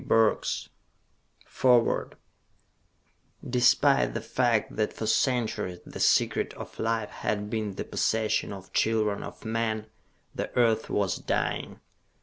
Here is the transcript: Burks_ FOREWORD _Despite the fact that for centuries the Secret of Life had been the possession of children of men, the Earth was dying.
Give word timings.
Burks_ 0.03 0.69
FOREWORD 1.45 2.17
_Despite 3.45 4.15
the 4.15 4.21
fact 4.21 4.75
that 4.75 4.93
for 4.93 5.05
centuries 5.05 5.77
the 5.85 5.99
Secret 5.99 6.55
of 6.55 6.79
Life 6.79 7.11
had 7.11 7.51
been 7.51 7.75
the 7.75 7.83
possession 7.85 8.51
of 8.51 8.73
children 8.73 9.21
of 9.21 9.45
men, 9.45 9.85
the 10.33 10.49
Earth 10.57 10.89
was 10.89 11.17
dying. 11.17 11.81